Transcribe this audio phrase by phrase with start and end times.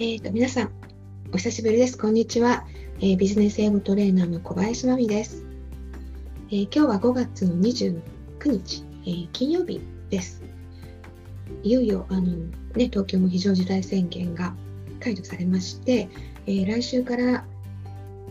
[0.00, 0.70] えーと、皆さん、
[1.32, 1.98] お久しぶりです。
[1.98, 2.64] こんにちは。
[3.00, 5.44] えー、ビジネス英語トレーナーの小林真美です、
[6.50, 8.00] えー、今日は5月の29
[8.44, 10.44] 日、え、金曜日です。
[11.64, 14.54] いよいよあの、ね、東京も非常事態宣言が
[15.00, 16.08] 解除されまして、
[16.46, 17.44] え来週から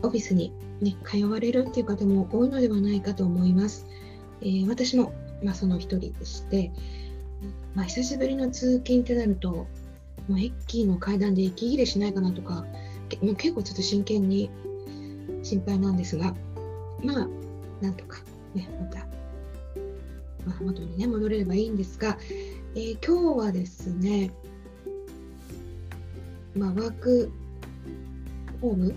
[0.03, 3.85] オフィスに、ね、通われるっていう方も多いのではないかと思います。
[4.41, 5.11] え私も、
[5.43, 6.71] まあ、その一人でして、
[7.75, 9.67] まあ、久しぶりの通勤ってなると
[10.27, 12.65] もう駅の階段で息切れしないかなとか
[13.21, 14.49] もう結構ちょっと真剣に
[15.43, 16.35] 心配なんですが
[17.03, 17.27] まあ
[17.81, 18.19] なんとか
[18.53, 18.99] ねまた、
[20.45, 22.17] まあ、元にね戻れればいいんですが、
[22.75, 24.31] えー、今日はですね
[26.55, 27.31] まあワーク
[28.61, 28.95] ホーム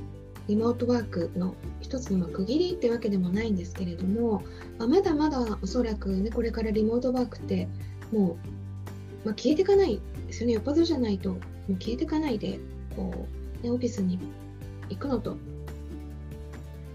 [0.48, 4.42] リモートワークの一つの区切りってわけでもないんですけれども、
[4.78, 7.69] まあ、まだまだおそらくねこれからリモートワークって
[8.11, 8.37] も
[9.25, 11.37] う、まあ、消えていかないですよねよっぽどじゃないとも
[11.70, 12.61] う消えていかないで
[12.95, 13.27] こ
[13.61, 14.19] う、ね、オフィスに
[14.89, 15.36] 行くのと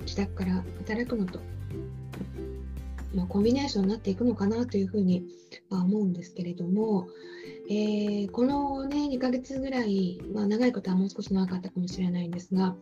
[0.02, 1.40] 自宅から働くのと、
[3.14, 5.26] まあ、コンビネーションになっていくのかなというふうに
[5.70, 7.08] は思うんですけれども、
[7.70, 12.76] えー、この、ね、2ヶ月ぐらい、まあ、長いことはもう少し長かったかもしれないんですが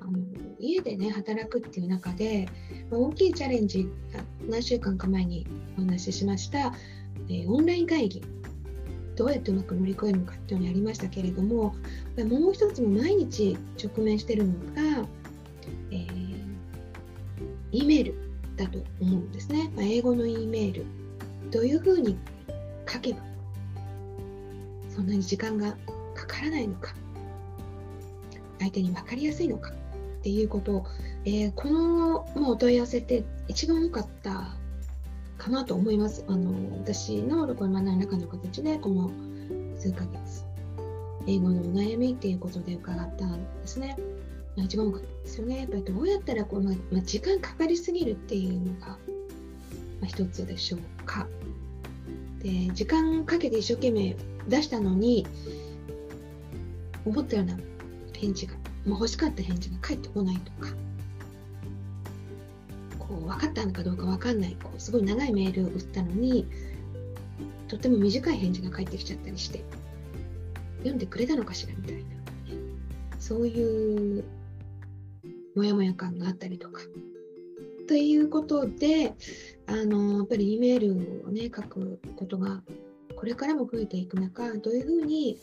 [0.00, 0.18] あの
[0.58, 2.48] 家でね働くっていう中で、
[2.90, 3.86] まあ、大きいチャレンジ
[4.48, 6.72] 何週間か前にお話ししました、
[7.28, 8.22] えー、オンライン会議
[9.16, 11.74] どうやってうまく乗り越えるのかっていうのにありましたけれども
[12.16, 15.06] もう一つも毎日直面しているのが、
[15.90, 16.06] えー、
[17.72, 18.14] E メール
[18.56, 20.86] だと思うんですね、まあ、英語の E メール。
[21.50, 22.16] どういうふうに
[22.88, 23.18] 書けば
[24.88, 25.72] そんなに時間が
[26.14, 26.94] かからないのか。
[28.60, 30.86] 相手に分かりやすいのかっていうことを、
[31.24, 34.54] えー、この、まあ、お問い合わせって一番多かった
[35.40, 36.24] かなと思います。
[36.28, 39.10] あの私のどこに学の中の形でこの
[39.76, 40.44] 数ヶ月
[41.26, 43.96] 英語のお悩みっていうことで伺ったんですね。
[44.56, 45.60] 一番多かったですよね。
[45.60, 48.98] やっぱりどうやったらこう、まあ、時間かかりすぎるっていうのが、
[50.02, 51.26] ま、一つでしょうか。
[52.42, 54.16] で時間かけて一生懸命
[54.48, 55.26] 出したのに
[57.06, 57.58] 思ったような
[58.12, 58.54] 返事が、
[58.84, 60.74] ま、欲しかった返事が返ってこないとか
[63.10, 66.46] こう分かったのかどうか分かんないこうすごい長いメールを打ったのに
[67.66, 69.64] とても短い返事が返ってきちゃったりして
[70.78, 72.02] 読んでくれたのかしらみたいな
[73.18, 74.24] そういう
[75.56, 76.82] モヤモヤ感があったりとか
[77.88, 79.14] ということで
[79.66, 82.62] あのやっぱり E メールをね書くことが
[83.16, 85.36] これからも増えていく中どういうふうに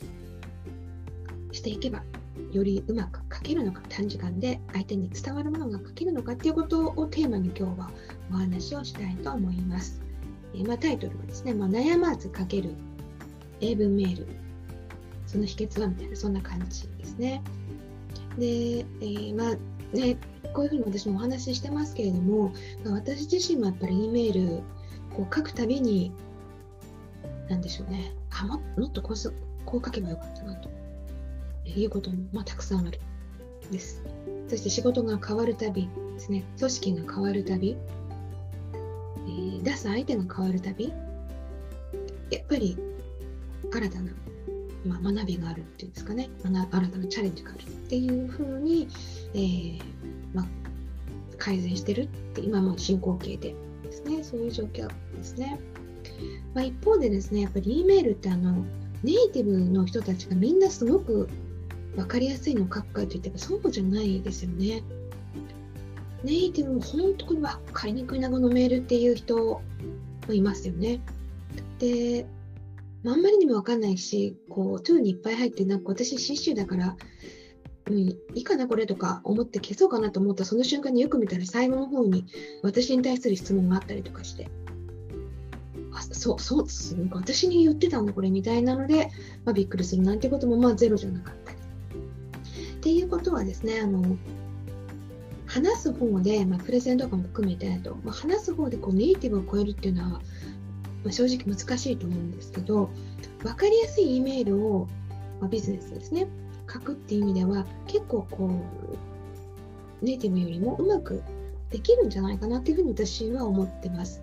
[1.51, 2.03] していけば
[2.51, 7.91] よりうまく書けるのか短時間で相手に伝わるものが書けるのかっていうことをテーマに今日は
[8.31, 10.01] お話をしたいと思います。
[10.53, 12.73] えー、まあ、タイトルはですね、まあ、悩まず書ける
[13.61, 14.27] 英文メール
[15.25, 17.43] その秘訣はみたいなそんな感じですね。
[18.37, 19.55] で、えー、まあ
[19.95, 20.17] ね
[20.53, 24.63] こういうふうに私もお話ししてますけれども、まあ、私自身もやっぱり E メール
[25.15, 26.11] こう書くたびに
[27.49, 29.33] 何でしょうねあももっとこう
[29.65, 30.66] こう書けばよかったなと
[31.79, 32.99] いうことも、まあ、たくさんある
[33.71, 34.03] です。
[34.47, 37.77] そして仕事が変わるたびですね、組織が変わるたび、
[39.27, 40.93] えー、出す相手が変わるたび、
[42.29, 42.77] やっぱり
[43.71, 44.11] 新たな、
[44.85, 48.87] まあ、学びがあるっていうんですかね、新たなチャレンジがあるっていうふうに、
[49.33, 49.81] えー、
[50.33, 50.45] まあ、
[51.37, 55.59] 改善してるって今も進行形でですね、そういう状況ですね。
[56.53, 58.65] まあ、一方でですね、やっぱり E メールってあの
[59.03, 61.29] ネイティブの人たちがみんなすごく
[61.97, 64.83] 分かりやすいのを書くかといってもそうじゃないですよね。
[66.23, 69.61] ネイティブも本当に分かりにくいなこのメールっていう人も
[70.29, 71.01] いますよね。
[71.79, 72.25] で、
[73.05, 76.95] あんまりにも分かんないし、こう、トゥーにいっぱい入って、なんか私、シッシュだから、
[77.89, 82.25] うん、いいかな、これとか思って消そうかなと思ったその瞬間によく見たら最後の方に
[82.61, 84.49] 私に対する質問があったりとかして、
[85.93, 86.65] あそうそう
[87.11, 89.09] 私に言ってたんだこれみたいなので、
[89.45, 91.46] まあ、びっくりするなんてこともまあゼロじゃなかった
[92.77, 94.17] っていうことはですねあの
[95.47, 100.21] 話す方で、まあ、プレゼントとかも含めてと、まあ、話す方でこうネイティブを超えるっていうのは、ま
[101.07, 102.89] あ、正直難しいと思うんですけど
[103.39, 104.87] 分かりやすい E メールを、
[105.39, 106.27] まあ、ビジネスですね
[106.71, 108.47] 書くっていう意味では結構こ
[110.01, 111.23] うネイティブよりもうまく
[111.71, 114.21] できるんじゃないかなっていうふうに私は思ってます。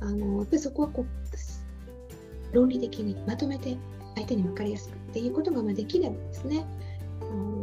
[0.00, 3.76] あのやっぱりそこはこう論理的にまとめて
[4.14, 6.66] 相手に分かりやすくっていうことがまできればですね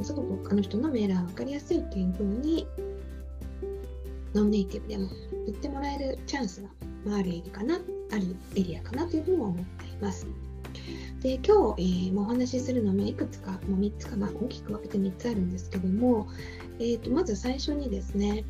[0.04, 2.68] すごく他の人のメールは分かりやすいっていうふうに
[4.34, 5.10] ノンネイティブでも
[5.46, 6.70] 言ってもらえるチャンスが、
[7.06, 7.76] まあ、あるエリかな
[8.12, 10.28] あるエリアかなというふうに思っています。
[11.22, 16.28] で今日、えー、お話しするのはいくつか、もう3つかな、大きく分けて3つあるんですけども、
[16.80, 18.44] えーと、まず最初にですね、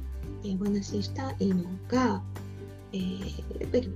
[0.44, 2.24] えー、お話ししたいのが、
[2.94, 3.90] えー、やっぱり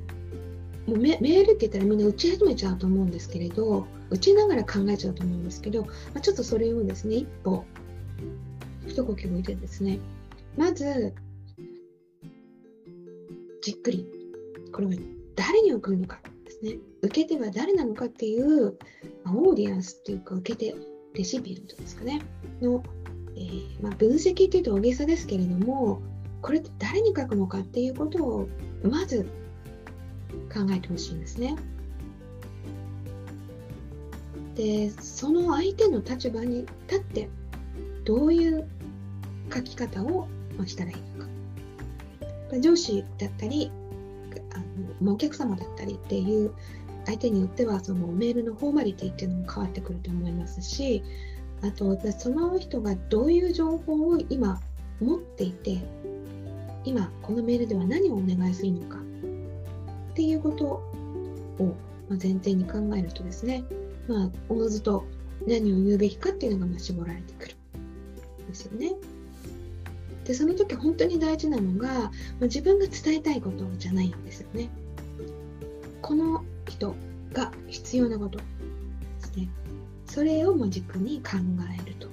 [0.85, 7.65] もうメメールって言ったらみんな打ち始めちゃうと思うんですけれど打ちながら考えちゃうと思うんですけど、まあ、ちょっとそれをですね一歩
[8.87, 9.99] 一呼吸置いてですね
[10.55, 11.13] まず
[13.61, 14.07] じっくり
[14.71, 14.93] これは
[15.35, 18.77] 誰に送るのかですね受け手は誰なのかっていう、
[19.23, 20.75] まあ、オーディエンスっていうか受け手
[21.13, 22.21] レシピエントですかね
[22.61, 22.83] の、
[23.35, 26.01] えー、まあ、分析っていうと大げさですけれども
[26.41, 28.47] これって誰に書くのかっていうことを
[28.83, 29.23] まず
[30.53, 31.55] 考えてほしいんですね。
[34.57, 37.29] でその相手の立場に立って
[38.03, 38.67] どういう
[39.53, 40.27] 書き方を
[40.65, 42.59] したらいいのか。
[42.59, 43.71] 上司だったり
[44.53, 46.53] あのお客様だったりっていう
[47.05, 51.03] 相手によってはそのメールのフォーマリティっていうのも変わってくると思いますし
[51.61, 54.59] あとその人がどういう情報を今
[54.99, 55.77] 持っていて
[56.83, 61.75] 今このメールでは何をお願いするのかっていうことを
[62.09, 63.63] 前提に考えるとですね、
[64.07, 65.05] まあ、おのずと
[65.45, 67.55] 何を言うべきかっていうのがま絞られてくる
[68.47, 68.95] ですよね。
[70.25, 72.11] でその時本当に大事なのが、まあ、
[72.43, 74.69] 自分が伝えたいことじゃないんですよね。
[76.01, 76.95] この人
[77.33, 78.43] が必要なことで
[79.19, 79.49] すね。
[80.05, 81.37] それをも軸に考
[81.85, 82.07] えると。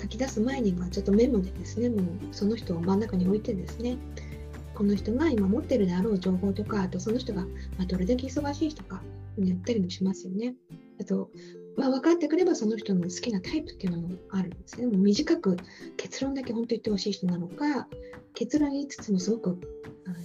[0.00, 2.02] 書き出す前にはちょっとメモでですね、もう
[2.32, 3.96] その人を真ん中に置いてですね、
[4.76, 7.46] この人が今持ってるであろう情報とか、あとその人が
[7.78, 9.02] まどれだけ忙しい人か
[9.38, 10.54] 言ったりもしますよね。
[11.00, 11.30] あと、
[11.76, 14.86] まあ、分かってくればその人の好きなタイプっていうのもあるんですね。
[14.86, 15.56] もう短く
[15.96, 17.88] 結論だけ本当言ってほしい人なのか、
[18.34, 19.58] 結論言いつつもすごく
[20.06, 20.16] あの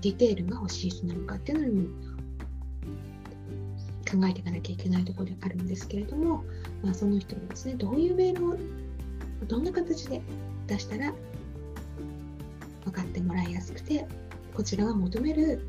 [0.00, 1.88] ディテールが欲しい人なのかっていうのにも
[4.10, 6.44] 考えていかなきゃいけないところであるんですけれども、
[6.82, 8.56] まあ、その人にですね、どういうメールを
[9.48, 10.22] どんな形で
[10.66, 11.12] 出したら
[12.84, 14.06] 分かってもらいやすくて
[14.54, 15.66] こちらが求める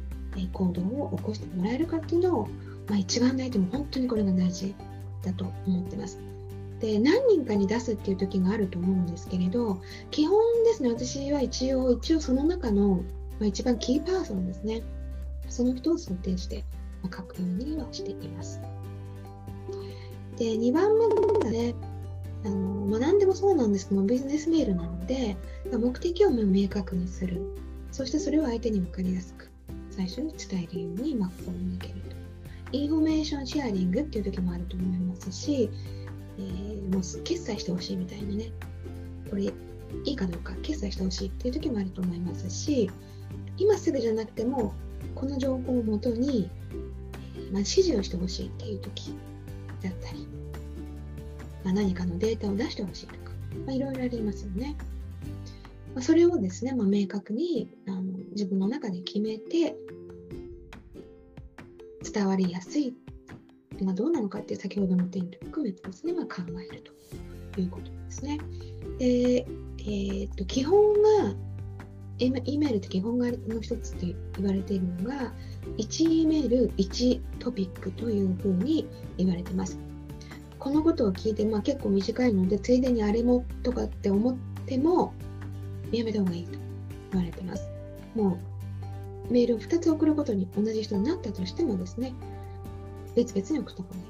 [0.51, 2.47] 行動を起こしてもらえるかっていうのを、
[2.87, 4.75] まあ、一番大事も本当にこれが大事
[5.23, 6.19] だと思ってます。
[6.79, 9.79] で何人かに出すっていう時があると思うんですけれど
[10.11, 12.97] 基本ですね私は一応一応その中の、
[13.39, 14.81] まあ、一番キーパーソンですね
[15.47, 16.65] その人を想定して、
[17.01, 18.59] まあ、書くようにはしています。
[20.37, 21.07] で2番目
[21.45, 21.75] がね
[22.45, 25.37] あのまあ、何でもそうなんですけどビジネスメールなので
[25.71, 27.41] 目的を明確にする。
[27.91, 29.51] そしてそれを相手に分かりやすく
[29.91, 32.15] 最初に伝えるように、まあ、心がけると。
[32.71, 35.69] information sharing っていう時もあると思いますし、
[36.39, 38.51] えー、もう決済してほしいみたいにね。
[39.29, 39.51] これい
[40.05, 42.89] いかどうか決済してほしいっていう時もあると思いますし
[43.57, 44.73] 今すぐじゃなくても
[45.15, 46.49] この情報をもとに、
[47.51, 49.15] まあ、指示をしてほしいっていう時
[49.81, 50.27] だったり
[51.63, 53.31] まあ、何かのデータを出してほしいとか、
[53.65, 54.75] まあ、いろいろありますよね。
[55.93, 58.01] まあ、それをですね、まあ、明確にあの
[58.31, 59.75] 自分の中で決めて
[62.11, 62.95] 伝わりやすい
[63.79, 66.83] のがどうなのかって先ほどの点と含めてですね、まあ、考える
[67.53, 68.39] ということですね。
[68.97, 69.45] で、
[69.79, 71.35] えー、っと基本が
[72.19, 75.33] E メールって基本がの一つって言われているのが
[75.77, 78.87] 1 E メール1トピックというふうに
[79.17, 79.79] 言われてます。
[80.63, 85.13] このことを聞いて、まあ、結構短いのでついでにあれもとかって思っても
[85.91, 86.57] やめた方がいいと
[87.11, 87.69] 言われてます。
[88.15, 88.39] も
[89.29, 92.13] うメールを2つ送ることに同じ人になったとしてもですね
[93.13, 94.03] 別々に送った方がいい。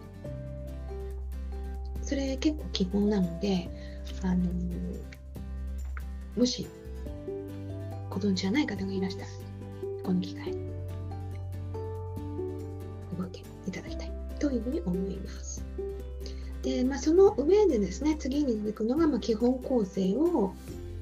[2.03, 3.67] それ結構基本なので、
[4.21, 4.45] あの、
[6.37, 6.67] もし
[8.11, 9.27] ご存知じゃない方がいらしたら
[10.03, 10.57] この機会に
[13.17, 15.62] ご意見いただきたいというふうに思います。
[16.63, 20.53] で、まあ、その上でですね次に出てくるのが、まあ、基本構成を、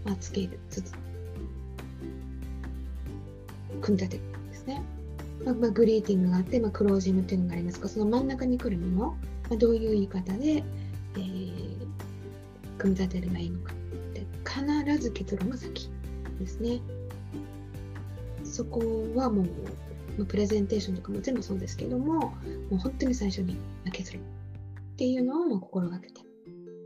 [0.03, 0.91] まあ、つけるつつ
[3.80, 4.82] 組み立てるんですね、
[5.46, 9.15] まあまあ、グリーティングがあって、まあ、クロージングっていうのがありますがその真ん中に来るもの、ま
[9.53, 10.63] あ、どういう言い方で、
[11.15, 11.77] えー、
[12.77, 13.74] 組み立てればいいのか
[14.13, 15.89] で必ず結論が先
[16.39, 16.82] ですね。
[18.44, 18.82] そこ
[19.15, 19.46] はも
[20.18, 22.34] うプレゼンテーションとかも全部そうですけどもも
[22.72, 23.56] う本当に最初に
[23.94, 24.22] 結論。
[25.01, 26.22] っていうのを心がけて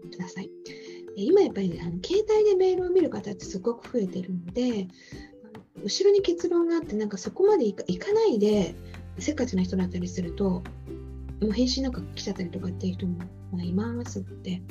[0.09, 0.49] ください。
[1.17, 4.87] 今やっぱり、ね、あの携帯でメールを見る方ってすごく増えてるので
[5.83, 8.73] 後ろに結論があってなんかそこまでいかないで
[9.19, 10.63] せっかちな人だったりするとも
[11.49, 13.17] う返信なんか来ちゃったりとかっていう人も
[13.61, 14.61] いますので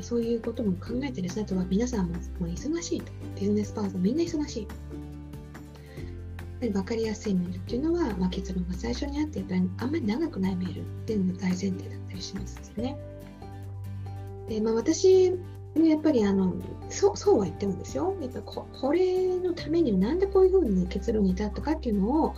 [0.00, 2.14] そういうことも考えてですねあとは皆さんも
[2.46, 3.12] 忙しいと。
[3.34, 4.68] ビジネスパーソンみんな忙しい。
[6.66, 9.44] り分かりやすいメールっていうのは、まあ、結論が最初にあってっ
[9.78, 12.98] あんまり長くないメールっていうのが大前提だったりしますよね。
[14.48, 15.30] でまあ、私
[15.76, 16.54] もやっぱりあの
[16.88, 22.34] そうそうは言ってもですよやっぱここれのためになんでこういうふうに結論に至ったかっていうのを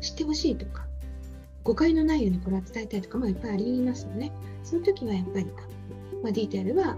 [0.00, 0.86] 知ってほしいとか
[1.64, 4.32] 誤解のないようにこれは伝えたいとかもいっぱいありますよね。
[4.62, 5.46] その時はやっぱり、
[6.22, 6.96] まあ、ディテールは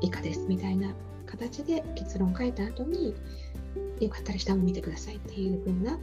[0.00, 0.94] 以下ですみたいな
[1.26, 3.14] 形で結論を書いた後に
[4.00, 5.98] よかったら下も見てくださいっていう風な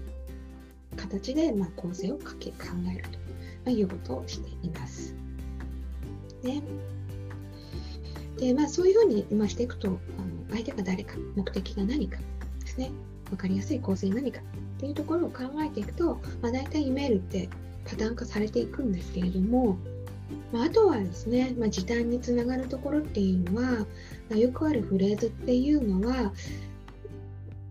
[0.95, 3.05] 形で、まあ、構成をかけ考える
[3.65, 5.13] と、いうことをしています。
[6.43, 6.63] ね
[8.37, 9.99] でまあ、そういうふうに、まあ、していくとあの
[10.49, 12.17] 相手が誰か目的が何か
[12.61, 12.89] ですね
[13.29, 14.43] 分かりやすい構成何かっ
[14.79, 17.49] ていうところを考えていくと、まあ、大体イメールって
[17.83, 19.77] パターン化されていくんですけれども、
[20.53, 23.85] まあ、あとはですね、まあ、時短につながるところっていうのは、ま
[24.33, 26.31] あ、よくあるフレーズっていうのは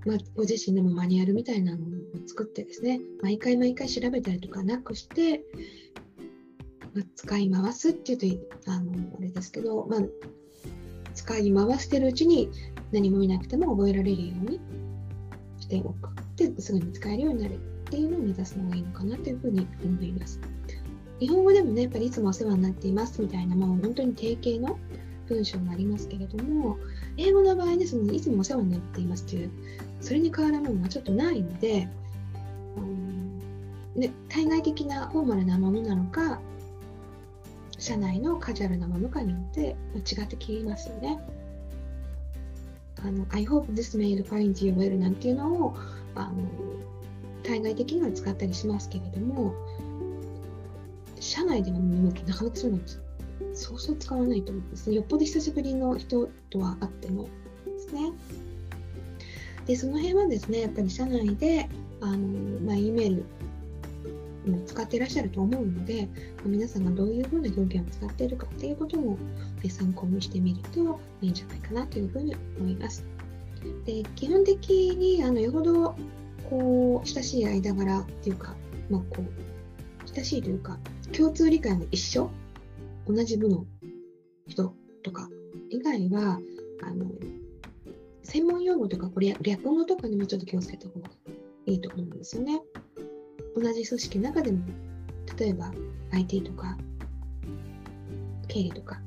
[0.09, 1.88] まあ、ご自身でもマニュアルみたいなのを
[2.27, 5.43] 作ってですね毎回毎回調べたりとかなくして、
[6.95, 10.00] まあ、使い回すっていうとあのあれですけど、まあ、
[11.15, 12.50] 使い回してるうちに
[12.91, 14.61] 何も見なくても覚えられるように
[15.61, 17.59] しておくですぐに使えるようになるっ
[17.91, 20.41] ていうのを目指すのがいいのかなというふうに思います。
[21.21, 24.79] 日本語でもねやっぱりいつもお世話になっていますみたいなもう本当に定型の
[25.29, 26.79] 文章がありますけれども
[27.17, 29.50] 英語の場合ねそのいつもお世話になっていますという
[30.00, 31.88] それに変わるものがちょっとないので、
[32.76, 33.38] うん、
[33.97, 36.40] ね、対外的なフォーマルなものなのか
[37.78, 41.19] 社内のカジュアルなものかによって違ってきますよね。
[43.00, 45.76] あの I hope this mail finds you well なんていうのを
[46.17, 46.33] あの
[47.45, 49.55] 対外的には使ったりしますけれども
[51.21, 52.81] 社内でもなかなかそういうの
[53.55, 54.97] そうそう使わないと思うんですね。
[54.97, 57.28] よっぽど久しぶりの人とはあっても
[57.64, 58.12] ですね。
[59.69, 61.69] でその辺はですねやっぱり社内で
[62.01, 62.17] あの、
[62.61, 63.27] まあ、E メール
[64.51, 66.09] も使ってらっしゃると思うので、
[66.47, 69.19] 皆さんがどういうふうな表現を使っているかっていうことも
[69.69, 73.05] 参考にしてみるといいんじゃないかなというふうに思います。
[73.85, 75.95] で基本的にあのよほど
[76.49, 78.55] こう親しい間柄っていうか、
[78.89, 80.79] まあ、こう親しいというか
[81.13, 82.31] 共通理解の一緒
[83.07, 83.67] 同じ部の
[84.47, 84.73] 人
[85.03, 85.29] とか
[85.71, 86.41] 以外は
[86.83, 87.07] あの
[88.28, 91.08] 専門用語とかこれ略語とかにもちょっと気をつけた方が
[91.64, 92.61] いいと思うんですよね。
[93.56, 94.58] 同じ組織の中でも
[95.38, 95.73] 例えば
[96.12, 96.76] IT とか
[98.47, 99.00] 経理とか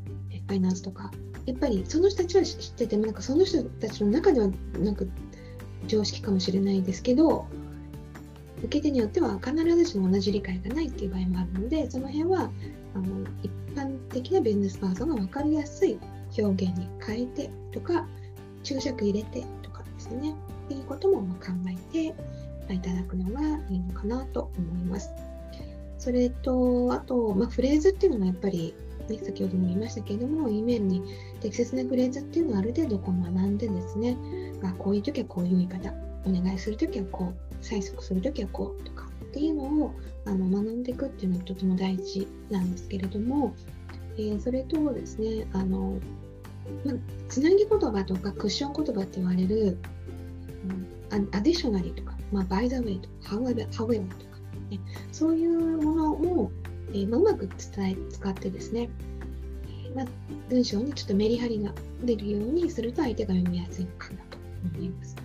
[0.47, 1.11] ファイナンスとか
[1.45, 4.49] やっぱりその人たちは知っててもなんかその人たちの中では
[4.79, 5.05] なんか
[5.87, 7.47] 常識かもしれないですけど
[8.59, 12.51] 受け手によっては必ずしも同じ理解がないっていう場合もあるのでその辺は
[12.95, 15.97] あの一般的なビジネスパーソンが分かりやすい
[16.37, 18.07] 表現に変えてとか
[18.63, 22.15] 注釈入れてとかですね、っていうことも考えて
[22.73, 25.09] いただくのがいいのかなと思います。
[25.97, 28.73] それと、あと、まあ、フレーズっていうのはやっぱり、
[29.07, 31.03] ね、先ほども言いましたけれども、E メールに
[31.41, 34.17] 適切なフレーズっていうのはある程度こう学んでですね、
[34.63, 35.93] あこういう時はこういう言い方、
[36.25, 39.93] お願いする時はこう、催促する時はこうとかっていうのを
[40.25, 43.53] あの学んでいくっていうのはとても大事なんですけれども、
[44.17, 45.99] えー、それとですね、あの
[46.85, 46.95] まあ、
[47.29, 49.77] つなぎ言葉とかクッション言葉って言われる、
[51.11, 54.37] うん、アディショナリーとか、まあ、by the way とか however, however とか、
[54.69, 54.79] ね、
[55.11, 56.51] そういうものを、
[56.89, 58.89] えーまあ、うまく伝え使ってですね、
[59.95, 60.05] まあ、
[60.49, 64.37] 文章にちょっとメリハリが出るようにすると相手が読みやすいのかなと
[64.75, 65.15] 思います。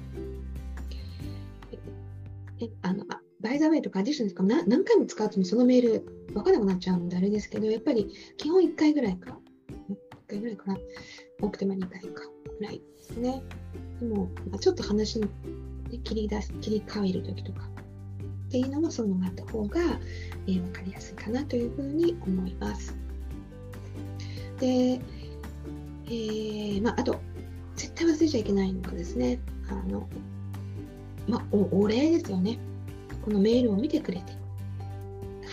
[2.59, 9.39] えあのあバイザーウェイとかアディショナルとか何回も使うとそのメール分からなくなっちゃうのであれですけど、やっぱり基本1回ぐらいか、
[9.91, 10.79] 1回ぐらいかな、
[11.41, 12.23] 多くても2回か
[12.59, 13.43] ぐらいですね。
[14.01, 14.29] でも、
[14.61, 15.29] ちょっと話の
[16.05, 17.69] 切り出す、切り替えるときとか
[18.47, 19.81] っていうのもそういうのがあった方が、
[20.47, 22.97] えー、分かりやすいかなというふうに思います。
[24.61, 27.21] で、えー、まあ、あと、
[27.75, 30.09] 絶対忘れちゃいけないのがですね、あの、
[31.29, 32.59] まあ、お礼ですよね。
[33.25, 34.33] このメールを見てくれて、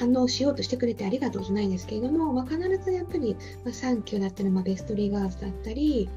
[0.04, 6.10] 反応しようとしてくれてありがとうじゃないですけれども、まあ、必ずやっぱり、まあ、サンキューだったり、まあ、ベストリーガーズだったり、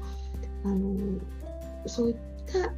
[0.65, 1.19] あの
[1.85, 2.15] そういっ
[2.45, 2.73] た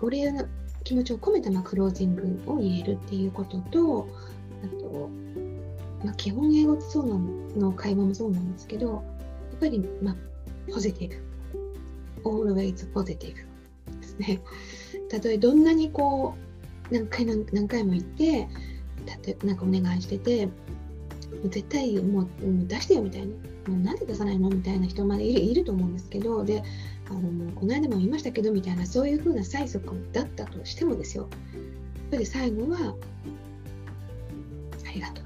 [0.00, 0.46] お礼の
[0.84, 4.08] 気持ちを込めた、まあ、クロージングを言えるっていうことと、
[4.64, 5.10] あと、
[6.04, 7.18] まあ、基本英語そうな
[7.56, 9.02] の会話もそうなんですけど、やっ
[9.58, 10.16] ぱり、まあ、
[10.72, 11.28] ポジティブ。
[12.24, 13.34] always positive
[14.00, 14.40] ですね。
[15.08, 16.36] たとえどんなにこ
[16.90, 18.48] う、何回何回も言って、
[19.24, 20.48] 例なんかお願いしてて
[21.44, 23.34] 絶対もう出してよみたいなも
[23.68, 26.62] うなんで出さないのみたいな人までいると思うんですけどで
[27.10, 31.28] あのもうこの間も言いましたけどみたいなそういうふうな催促だったとしてもですよ
[32.10, 32.94] ぱり最後は、
[34.86, 35.24] ありがとう。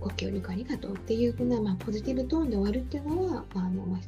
[0.00, 3.98] ご協力ありがとうっていうふうな、まあ、ポジティブトーンで終わるっていうのは、あのま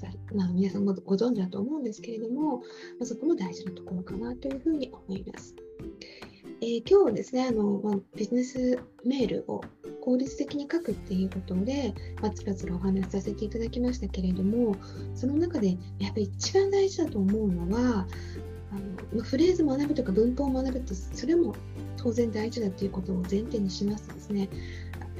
[0.44, 2.64] あ、皆さんもご存知だと思うんですけれども、ま
[3.02, 5.54] あ、そこも大事なところかなというふうに思います。
[6.60, 9.60] えー、今日はですねあの、まあ、ビジネスメールを
[10.04, 14.74] 効率的に書くっていうことで、まあ、つらつらお話しさせていただきましたけれども
[15.14, 18.06] その中でやっぱり一番大事だと思うのは
[18.72, 21.54] あのフレーズ学ぶとか文法を学ぶってそれも
[21.96, 24.48] 当然大事だということを前提にしますとですねやっ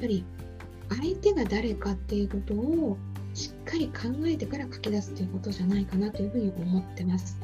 [0.01, 0.25] ぱり
[0.89, 2.97] 相手が誰かっていうことを
[3.33, 7.37] しっかり考えてから書き出すということじゃないかなというふうに思ってます。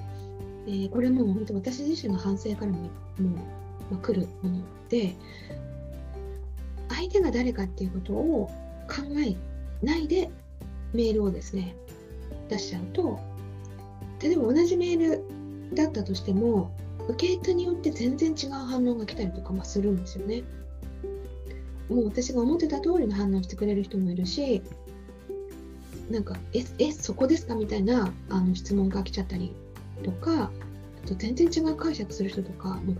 [0.67, 5.15] えー、これも本当私自身の反省からももう、ま、来るもので
[6.89, 8.49] 相手が誰かっていうことを
[8.87, 9.35] 考え
[9.85, 10.29] ないで
[10.93, 11.75] メールをですね
[12.49, 13.19] 出しちゃうと
[14.21, 16.71] 例えば同じメールだったとしても
[17.09, 20.43] 受け手によって全然違う反応が来たりとかもするんですよね。
[21.89, 24.63] もう私が思ってた通りの反応してくれる人もいるし
[26.09, 29.53] なんか「ええそこですか?」みたいなあの質問が来ちゃったり
[30.03, 30.51] とか
[31.05, 32.95] と全然違う解釈する人とかも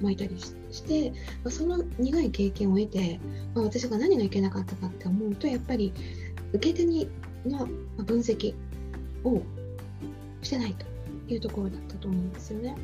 [0.00, 3.20] 巻いたりして、まあ、その苦い経験を得て、
[3.54, 5.92] まあ、私が何がいけなかったかって思うとやっぱり
[6.52, 7.08] 受け手に
[7.44, 7.66] の
[8.04, 8.54] 分析
[9.24, 9.42] を
[10.42, 10.86] してないと
[11.32, 12.76] いうところだったと思うんですよね。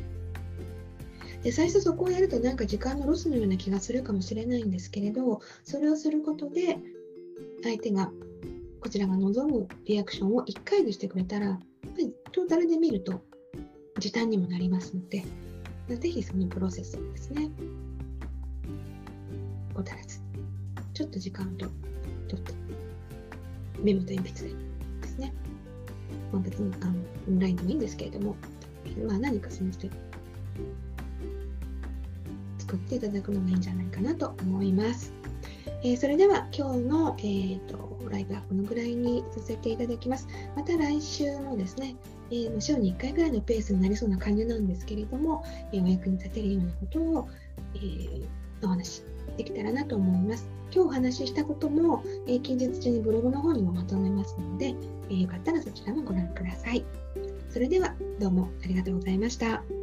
[1.43, 6.77] で最初そこをやるとなんか時間のロスのような気がするかもしれないんですけれどそれをすることで
[7.63, 8.11] 相手が
[8.79, 13.25] こちらが望むリアクションを1回でしてくれたらやっぱりトータルで見ると
[13.99, 15.23] 時短にもなりますので
[15.87, 17.49] ぜひそのプロセスをですね
[19.75, 20.19] 怠らず
[20.93, 21.67] ちょっと時間と
[22.27, 22.53] 取って
[23.81, 24.55] メモと鉛筆で
[25.01, 25.33] ですね、
[26.31, 26.93] まあ、別にあの
[27.27, 28.35] オンラインでもいいんですけれども、
[29.07, 29.97] まあ、何かそのステップ
[32.59, 35.13] 作っていただくのがいいんじゃないかなと思います。
[35.83, 40.27] えー、それでは今日の、えーと、ライブはこのぐらいにさせていただきます。
[40.55, 41.95] また来週もですね、
[42.33, 47.29] えー、週に1回ぐらいのペースになりそうな感じなんですけれども、えお役に立てるようなことを、
[47.75, 48.25] えー
[48.63, 49.03] お話し
[49.37, 50.47] できたらなと思います。
[50.73, 54.73] 今日お話ししたことも、え近日中にブログの方にもまとめますので、
[55.09, 56.83] えよかったらそちらもご覧ください。
[57.49, 59.82] それではどうもありがとうございました。